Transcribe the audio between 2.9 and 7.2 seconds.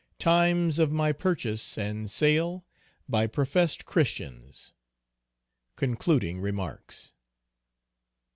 by professed Christians. Concluding remarks.